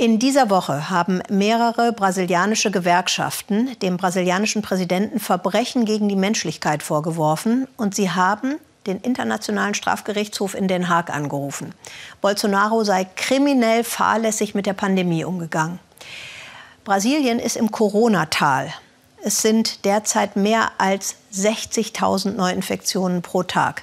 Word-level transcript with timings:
In 0.00 0.18
dieser 0.18 0.48
Woche 0.48 0.88
haben 0.88 1.22
mehrere 1.28 1.92
brasilianische 1.92 2.70
Gewerkschaften 2.70 3.78
dem 3.80 3.98
brasilianischen 3.98 4.62
Präsidenten 4.62 5.20
Verbrechen 5.20 5.84
gegen 5.84 6.08
die 6.08 6.16
Menschlichkeit 6.16 6.82
vorgeworfen 6.82 7.68
und 7.76 7.94
sie 7.94 8.10
haben 8.10 8.54
den 8.86 8.98
Internationalen 9.00 9.74
Strafgerichtshof 9.74 10.54
in 10.54 10.68
Den 10.68 10.88
Haag 10.88 11.10
angerufen. 11.10 11.74
Bolsonaro 12.22 12.82
sei 12.82 13.04
kriminell 13.14 13.84
fahrlässig 13.84 14.54
mit 14.54 14.64
der 14.64 14.72
Pandemie 14.72 15.24
umgegangen. 15.24 15.78
Brasilien 16.84 17.38
ist 17.38 17.58
im 17.58 17.70
Corona-Tal. 17.70 18.72
Es 19.22 19.42
sind 19.42 19.84
derzeit 19.84 20.34
mehr 20.34 20.70
als 20.78 21.16
60.000 21.34 22.30
Neuinfektionen 22.30 23.20
pro 23.20 23.42
Tag. 23.42 23.82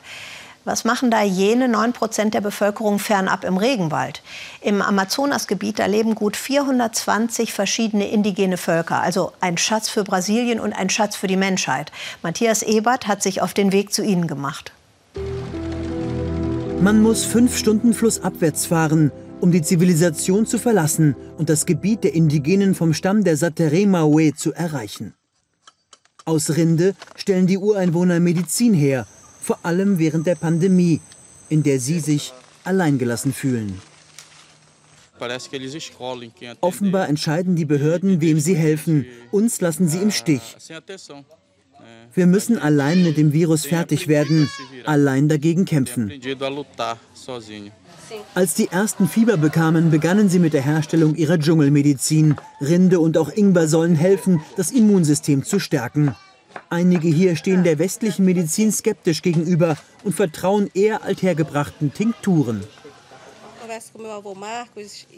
Was 0.67 0.83
machen 0.83 1.09
da 1.09 1.23
jene 1.23 1.69
9 1.69 1.93
Prozent 1.93 2.33
der 2.33 2.41
Bevölkerung 2.41 2.99
fernab 2.99 3.45
im 3.45 3.55
Regenwald? 3.55 4.21
Im 4.59 4.81
Amazonasgebiet, 4.81 5.79
da 5.79 5.85
leben 5.85 6.13
gut 6.13 6.35
420 6.35 7.53
verschiedene 7.53 8.09
indigene 8.09 8.57
Völker. 8.57 9.01
Also 9.01 9.31
ein 9.39 9.57
Schatz 9.57 9.87
für 9.87 10.03
Brasilien 10.03 10.59
und 10.59 10.73
ein 10.73 10.89
Schatz 10.89 11.15
für 11.15 11.27
die 11.27 11.37
Menschheit. 11.37 11.93
Matthias 12.21 12.63
Ebert 12.63 13.07
hat 13.07 13.23
sich 13.23 13.41
auf 13.41 13.53
den 13.53 13.71
Weg 13.71 13.93
zu 13.93 14.03
ihnen 14.03 14.27
gemacht. 14.27 14.73
Man 16.81 17.01
muss 17.01 17.23
fünf 17.23 17.57
Stunden 17.57 17.93
flussabwärts 17.93 18.65
fahren, 18.65 19.13
um 19.39 19.53
die 19.53 19.61
Zivilisation 19.61 20.45
zu 20.45 20.59
verlassen 20.59 21.15
und 21.37 21.47
das 21.47 21.65
Gebiet 21.65 22.03
der 22.03 22.13
Indigenen 22.13 22.75
vom 22.75 22.93
Stamm 22.93 23.23
der 23.23 23.37
Sateremawe 23.37 24.33
zu 24.35 24.51
erreichen. 24.51 25.13
Aus 26.25 26.57
Rinde 26.57 26.93
stellen 27.15 27.47
die 27.47 27.57
Ureinwohner 27.57 28.19
Medizin 28.19 28.73
her 28.73 29.07
vor 29.47 29.59
allem 29.63 29.97
während 29.97 30.27
der 30.27 30.35
Pandemie, 30.35 30.99
in 31.47 31.63
der 31.63 31.79
sie 31.79 31.99
sich 32.01 32.33
alleingelassen 32.65 33.31
fühlen. 33.31 33.81
Offenbar 36.59 37.07
entscheiden 37.07 37.55
die 37.55 37.65
Behörden, 37.65 38.19
wem 38.19 38.39
sie 38.41 38.55
helfen. 38.55 39.05
Uns 39.31 39.61
lassen 39.61 39.87
sie 39.87 39.99
im 39.99 40.11
Stich. 40.11 40.57
Wir 42.13 42.27
müssen 42.27 42.57
allein 42.57 43.03
mit 43.03 43.15
dem 43.15 43.31
Virus 43.31 43.65
fertig 43.65 44.09
werden, 44.09 44.49
allein 44.85 45.29
dagegen 45.29 45.63
kämpfen. 45.63 46.11
Als 48.35 48.53
die 48.53 48.67
ersten 48.67 49.07
Fieber 49.07 49.37
bekamen, 49.37 49.91
begannen 49.91 50.27
sie 50.29 50.39
mit 50.39 50.53
der 50.53 50.61
Herstellung 50.61 51.15
ihrer 51.15 51.39
Dschungelmedizin. 51.39 52.35
Rinde 52.59 52.99
und 52.99 53.17
auch 53.17 53.31
Ingwer 53.33 53.67
sollen 53.67 53.95
helfen, 53.95 54.41
das 54.57 54.71
Immunsystem 54.71 55.43
zu 55.43 55.59
stärken. 55.59 56.15
Einige 56.69 57.07
hier 57.07 57.35
stehen 57.35 57.63
der 57.63 57.79
westlichen 57.79 58.25
Medizin 58.25 58.71
skeptisch 58.71 59.21
gegenüber 59.21 59.77
und 60.03 60.13
vertrauen 60.13 60.69
eher 60.73 61.03
althergebrachten 61.03 61.93
Tinkturen. 61.93 62.63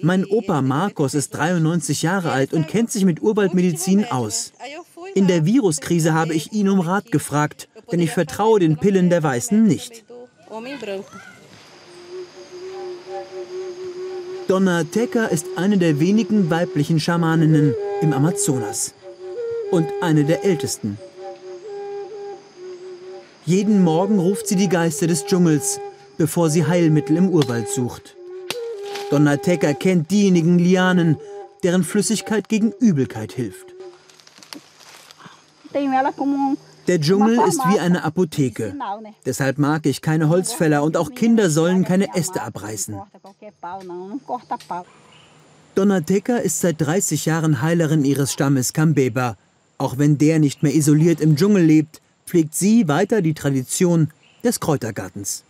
Mein 0.01 0.25
Opa 0.25 0.61
Marcos 0.61 1.13
ist 1.13 1.31
93 1.31 2.01
Jahre 2.01 2.31
alt 2.31 2.53
und 2.53 2.67
kennt 2.67 2.91
sich 2.91 3.05
mit 3.05 3.21
Urwaldmedizin 3.21 4.05
aus. 4.05 4.53
In 5.13 5.27
der 5.27 5.45
Viruskrise 5.45 6.13
habe 6.13 6.33
ich 6.33 6.51
ihn 6.51 6.69
um 6.69 6.79
Rat 6.79 7.11
gefragt, 7.11 7.69
denn 7.91 7.99
ich 7.99 8.11
vertraue 8.11 8.59
den 8.59 8.77
Pillen 8.77 9.09
der 9.09 9.23
Weißen 9.23 9.63
nicht. 9.63 10.03
Donna 14.47 14.83
Teca 14.83 15.25
ist 15.25 15.45
eine 15.55 15.77
der 15.77 15.99
wenigen 15.99 16.49
weiblichen 16.49 16.99
Schamaninnen 16.99 17.75
im 18.01 18.13
Amazonas 18.13 18.95
und 19.71 19.87
eine 20.01 20.23
der 20.23 20.43
ältesten. 20.43 20.97
Jeden 23.49 23.83
Morgen 23.83 24.19
ruft 24.19 24.45
sie 24.45 24.55
die 24.55 24.69
Geister 24.69 25.07
des 25.07 25.25
Dschungels, 25.25 25.79
bevor 26.19 26.51
sie 26.51 26.67
Heilmittel 26.67 27.17
im 27.17 27.29
Urwald 27.29 27.67
sucht. 27.67 28.15
Donateka 29.09 29.73
kennt 29.73 30.11
diejenigen 30.11 30.59
Lianen, 30.59 31.17
deren 31.63 31.83
Flüssigkeit 31.83 32.47
gegen 32.47 32.73
Übelkeit 32.73 33.31
hilft. 33.31 33.73
Der 35.73 37.01
Dschungel 37.01 37.39
ist 37.47 37.59
wie 37.71 37.79
eine 37.79 38.03
Apotheke. 38.03 38.75
Deshalb 39.25 39.57
mag 39.57 39.87
ich 39.87 40.03
keine 40.03 40.29
Holzfäller 40.29 40.83
und 40.83 40.95
auch 40.95 41.09
Kinder 41.15 41.49
sollen 41.49 41.85
keine 41.85 42.15
Äste 42.15 42.43
abreißen. 42.43 43.01
Donateka 45.73 46.35
ist 46.35 46.61
seit 46.61 46.79
30 46.79 47.25
Jahren 47.25 47.63
Heilerin 47.63 48.05
ihres 48.05 48.31
Stammes 48.31 48.73
Kambeba. 48.73 49.37
Auch 49.79 49.97
wenn 49.97 50.19
der 50.19 50.37
nicht 50.37 50.61
mehr 50.61 50.75
isoliert 50.75 51.19
im 51.19 51.35
Dschungel 51.35 51.63
lebt, 51.63 51.99
pflegt 52.29 52.53
sie 52.53 52.87
weiter 52.87 53.21
die 53.21 53.33
Tradition 53.33 54.11
des 54.43 54.59
Kräutergartens. 54.59 55.43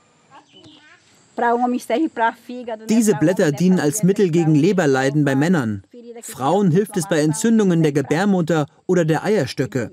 Diese 2.89 3.15
Blätter 3.15 3.51
dienen 3.51 3.79
als 3.79 4.03
Mittel 4.03 4.29
gegen 4.29 4.55
Leberleiden 4.55 5.23
bei 5.23 5.35
Männern. 5.35 5.83
Frauen 6.21 6.71
hilft 6.71 6.97
es 6.97 7.07
bei 7.07 7.21
Entzündungen 7.21 7.81
der 7.81 7.93
Gebärmutter 7.93 8.65
oder 8.87 9.05
der 9.05 9.23
Eierstöcke. 9.23 9.91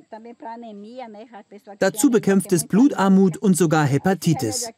Dazu 1.78 2.10
bekämpft 2.10 2.52
es 2.52 2.66
Blutarmut 2.66 3.36
und 3.36 3.56
sogar 3.56 3.84
Hepatitis. 3.84 4.68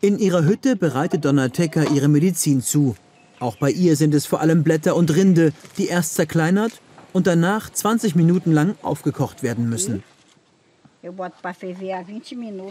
In 0.00 0.18
ihrer 0.18 0.44
Hütte 0.44 0.76
bereitet 0.76 1.24
Donateka 1.24 1.84
ihre 1.94 2.08
Medizin 2.08 2.62
zu. 2.62 2.96
Auch 3.38 3.56
bei 3.56 3.70
ihr 3.70 3.96
sind 3.96 4.14
es 4.14 4.24
vor 4.24 4.40
allem 4.40 4.62
Blätter 4.62 4.96
und 4.96 5.14
Rinde, 5.14 5.52
die 5.76 5.88
erst 5.88 6.14
zerkleinert 6.14 6.80
und 7.16 7.26
danach 7.26 7.70
20 7.70 8.14
Minuten 8.14 8.52
lang 8.52 8.76
aufgekocht 8.82 9.42
werden 9.42 9.70
müssen. 9.70 10.02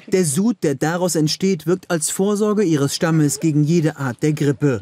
Der 0.07 0.25
Sud, 0.25 0.57
der 0.61 0.75
daraus 0.75 1.15
entsteht, 1.15 1.65
wirkt 1.65 1.89
als 1.89 2.11
Vorsorge 2.11 2.63
ihres 2.63 2.93
Stammes 2.93 3.39
gegen 3.39 3.63
jede 3.63 3.97
Art 3.97 4.21
der 4.21 4.33
Grippe 4.33 4.79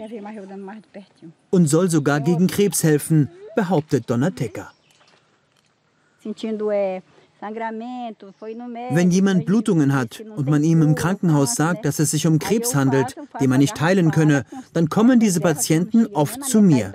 und 1.49 1.67
soll 1.67 1.89
sogar 1.89 2.19
gegen 2.19 2.47
Krebs 2.47 2.83
helfen, 2.83 3.29
behauptet 3.55 4.09
Donateka. 4.09 4.69
Wenn 8.89 9.11
jemand 9.11 9.45
Blutungen 9.45 9.93
hat 9.93 10.19
und 10.35 10.49
man 10.49 10.63
ihm 10.63 10.81
im 10.81 10.95
Krankenhaus 10.95 11.55
sagt, 11.55 11.85
dass 11.85 11.99
es 11.99 12.11
sich 12.11 12.27
um 12.27 12.37
Krebs 12.37 12.75
handelt, 12.75 13.15
den 13.39 13.49
man 13.49 13.59
nicht 13.59 13.79
heilen 13.79 14.11
könne, 14.11 14.43
dann 14.73 14.89
kommen 14.89 15.21
diese 15.21 15.39
Patienten 15.39 16.07
oft 16.07 16.43
zu 16.43 16.61
mir. 16.61 16.91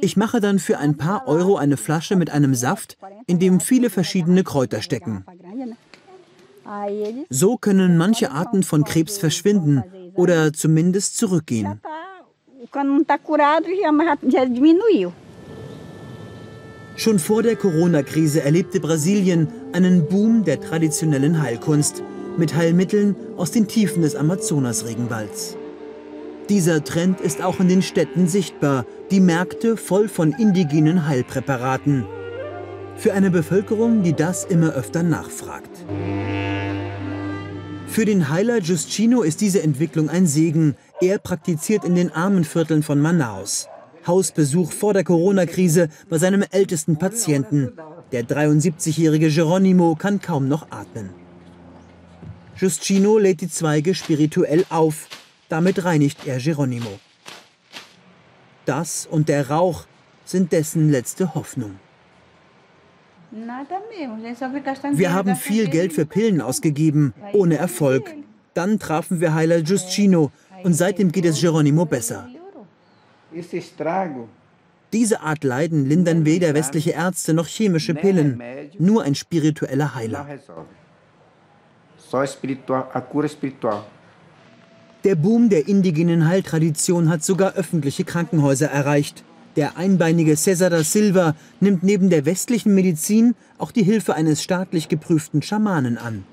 Ich 0.00 0.16
mache 0.16 0.40
dann 0.40 0.58
für 0.58 0.78
ein 0.78 0.96
paar 0.96 1.28
Euro 1.28 1.56
eine 1.56 1.76
Flasche 1.76 2.16
mit 2.16 2.30
einem 2.30 2.54
Saft, 2.54 2.96
in 3.26 3.38
dem 3.38 3.60
viele 3.60 3.90
verschiedene 3.90 4.42
Kräuter 4.42 4.80
stecken. 4.80 5.24
So 7.28 7.56
können 7.56 7.96
manche 7.96 8.30
Arten 8.30 8.62
von 8.62 8.84
Krebs 8.84 9.18
verschwinden 9.18 9.84
oder 10.14 10.52
zumindest 10.52 11.18
zurückgehen. 11.18 11.80
Schon 16.96 17.18
vor 17.18 17.42
der 17.42 17.56
Corona-Krise 17.56 18.42
erlebte 18.42 18.80
Brasilien 18.80 19.48
einen 19.72 20.06
Boom 20.06 20.44
der 20.44 20.60
traditionellen 20.60 21.40
Heilkunst 21.40 22.02
mit 22.36 22.54
Heilmitteln 22.54 23.16
aus 23.36 23.50
den 23.50 23.66
Tiefen 23.68 24.02
des 24.02 24.14
Amazonas-Regenwalds. 24.14 25.56
Dieser 26.50 26.82
Trend 26.82 27.20
ist 27.20 27.42
auch 27.42 27.60
in 27.60 27.68
den 27.68 27.80
Städten 27.80 28.26
sichtbar, 28.26 28.84
die 29.12 29.20
Märkte 29.20 29.76
voll 29.76 30.08
von 30.08 30.32
indigenen 30.32 31.06
Heilpräparaten. 31.06 32.04
Für 32.96 33.12
eine 33.12 33.30
Bevölkerung, 33.30 34.02
die 34.02 34.14
das 34.14 34.46
immer 34.46 34.72
öfter 34.72 35.04
nachfragt. 35.04 35.70
Für 37.86 38.04
den 38.04 38.30
Heiler 38.30 38.58
Justino 38.58 39.22
ist 39.22 39.40
diese 39.40 39.62
Entwicklung 39.62 40.10
ein 40.10 40.26
Segen. 40.26 40.74
Er 41.00 41.18
praktiziert 41.18 41.84
in 41.84 41.94
den 41.94 42.10
armen 42.10 42.42
Vierteln 42.42 42.82
von 42.82 43.00
Manaus. 43.00 43.68
Hausbesuch 44.04 44.72
vor 44.72 44.92
der 44.92 45.04
Corona-Krise 45.04 45.88
bei 46.08 46.18
seinem 46.18 46.44
ältesten 46.50 46.98
Patienten. 46.98 47.74
Der 48.10 48.24
73-jährige 48.24 49.30
Geronimo 49.30 49.94
kann 49.94 50.20
kaum 50.20 50.48
noch 50.48 50.66
atmen. 50.70 51.10
Justino 52.56 53.18
lädt 53.18 53.40
die 53.40 53.48
Zweige 53.48 53.94
spirituell 53.94 54.64
auf 54.68 55.06
damit 55.50 55.84
reinigt 55.84 56.26
er 56.26 56.38
Geronimo. 56.38 56.98
Das 58.64 59.06
und 59.06 59.28
der 59.28 59.50
Rauch 59.50 59.84
sind 60.24 60.52
dessen 60.52 60.90
letzte 60.90 61.34
Hoffnung. 61.34 61.78
Wir 64.92 65.12
haben 65.12 65.36
viel 65.36 65.68
Geld 65.68 65.92
für 65.92 66.06
Pillen 66.06 66.40
ausgegeben, 66.40 67.14
ohne 67.32 67.56
Erfolg. 67.58 68.14
Dann 68.54 68.78
trafen 68.78 69.20
wir 69.20 69.34
Heiler 69.34 69.58
Justino 69.58 70.32
und 70.64 70.74
seitdem 70.74 71.12
geht 71.12 71.24
es 71.24 71.40
Geronimo 71.40 71.84
besser. 71.84 72.28
Diese 74.92 75.20
Art 75.20 75.44
Leiden 75.44 75.86
lindern 75.86 76.24
weder 76.24 76.52
westliche 76.54 76.90
Ärzte 76.90 77.32
noch 77.32 77.46
chemische 77.46 77.94
Pillen, 77.94 78.42
nur 78.78 79.04
ein 79.04 79.14
spiritueller 79.14 79.94
Heiler. 79.94 80.26
Der 85.04 85.14
Boom 85.14 85.48
der 85.48 85.66
indigenen 85.66 86.28
Heiltradition 86.28 87.08
hat 87.08 87.24
sogar 87.24 87.54
öffentliche 87.54 88.04
Krankenhäuser 88.04 88.66
erreicht. 88.66 89.24
Der 89.56 89.78
einbeinige 89.78 90.36
Cesar 90.36 90.68
da 90.68 90.84
Silva 90.84 91.34
nimmt 91.58 91.82
neben 91.82 92.10
der 92.10 92.26
westlichen 92.26 92.74
Medizin 92.74 93.34
auch 93.56 93.72
die 93.72 93.82
Hilfe 93.82 94.14
eines 94.14 94.42
staatlich 94.42 94.88
geprüften 94.88 95.40
Schamanen 95.40 95.96
an. 95.96 96.24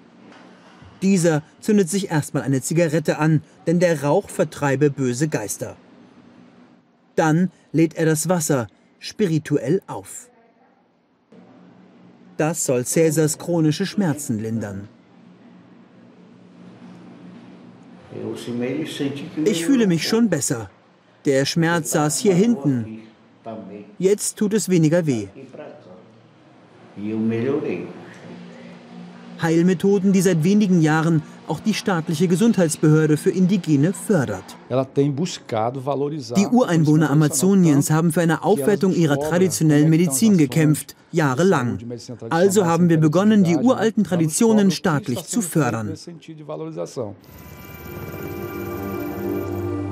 Dieser 1.01 1.43
zündet 1.61 1.89
sich 1.89 2.11
erstmal 2.11 2.43
eine 2.43 2.61
Zigarette 2.61 3.19
an, 3.19 3.41
denn 3.67 3.79
der 3.79 4.03
Rauch 4.03 4.29
vertreibe 4.29 4.89
böse 4.89 5.29
Geister. 5.29 5.77
Dann 7.15 7.51
lädt 7.71 7.95
er 7.95 8.05
das 8.05 8.27
Wasser 8.27 8.67
spirituell 8.99 9.81
auf. 9.87 10.29
Das 12.35 12.65
soll 12.65 12.85
Cäsars 12.85 13.37
chronische 13.37 13.85
Schmerzen 13.85 14.39
lindern. 14.39 14.89
Ich 19.45 19.65
fühle 19.65 19.87
mich 19.87 20.07
schon 20.07 20.29
besser. 20.29 20.69
Der 21.25 21.45
Schmerz 21.45 21.91
saß 21.91 22.19
hier 22.19 22.33
hinten. 22.33 23.01
Jetzt 23.99 24.37
tut 24.37 24.53
es 24.53 24.69
weniger 24.69 25.05
weh. 25.05 25.27
Heilmethoden, 29.41 30.13
die 30.13 30.21
seit 30.21 30.43
wenigen 30.43 30.81
Jahren 30.81 31.21
auch 31.47 31.59
die 31.59 31.73
staatliche 31.73 32.27
Gesundheitsbehörde 32.27 33.17
für 33.17 33.29
Indigene 33.29 33.93
fördert. 33.93 34.43
Die 36.35 36.47
Ureinwohner 36.47 37.09
Amazoniens 37.09 37.89
haben 37.89 38.11
für 38.11 38.21
eine 38.21 38.43
Aufwertung 38.43 38.93
ihrer 38.93 39.19
traditionellen 39.19 39.89
Medizin 39.89 40.37
gekämpft, 40.37 40.95
jahrelang. 41.11 41.79
Also 42.29 42.65
haben 42.65 42.89
wir 42.89 42.99
begonnen, 42.99 43.43
die 43.43 43.55
uralten 43.55 44.03
Traditionen 44.03 44.71
staatlich 44.71 45.23
zu 45.23 45.41
fördern. 45.41 45.93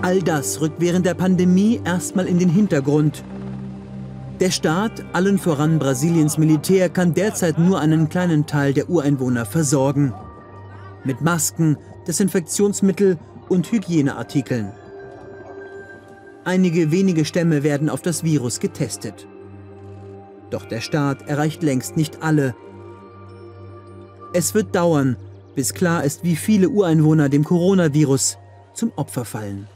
All 0.06 0.22
das 0.22 0.62
rückt 0.62 0.80
während 0.80 1.08
der 1.08 1.16
Pandemie 1.16 1.82
erstmal 1.84 2.28
in 2.28 2.38
den 2.38 2.48
Hintergrund. 2.48 3.24
Der 4.40 4.52
Staat, 4.52 5.04
allen 5.14 5.40
voran 5.40 5.80
Brasiliens 5.80 6.38
Militär, 6.38 6.90
kann 6.90 7.16
derzeit 7.16 7.58
nur 7.58 7.80
einen 7.80 8.08
kleinen 8.08 8.46
Teil 8.46 8.76
der 8.76 8.88
Ureinwohner 8.88 9.48
versorgen. 9.48 10.14
Mit 11.06 11.22
Masken, 11.22 11.78
Desinfektionsmittel 12.08 13.18
und 13.50 13.72
Hygieneartikeln. 13.72 14.72
Einige 16.44 16.92
wenige 16.92 17.26
Stämme 17.26 17.64
werden 17.64 17.90
auf 17.90 18.04
das 18.04 18.24
Virus 18.24 18.60
getestet. 18.60 19.28
Doch 20.52 20.66
der 20.66 20.82
Staat 20.82 21.28
erreicht 21.28 21.64
längst 21.64 21.98
nicht 21.98 22.22
alle. 22.22 22.54
Es 24.34 24.54
wird 24.54 24.76
dauern, 24.76 25.16
bis 25.56 25.74
klar 25.74 26.04
ist, 26.04 26.24
wie 26.24 26.36
viele 26.36 26.70
Ureinwohner 26.70 27.28
dem 27.28 27.44
Coronavirus 27.44 28.38
zum 28.76 28.92
Opfer 28.98 29.26
fallen. 29.26 29.68